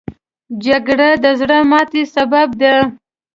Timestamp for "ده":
2.61-2.73